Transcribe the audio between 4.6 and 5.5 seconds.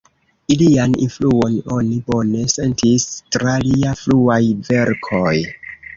verkoj.